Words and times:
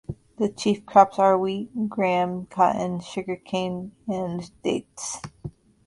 The 0.37 0.49
chief 0.49 0.83
crops 0.87 1.19
are 1.19 1.37
wheat, 1.37 1.69
gram, 1.87 2.47
cotton, 2.47 3.01
sugarcane, 3.01 3.91
and 4.07 4.49
dates. 4.63 5.19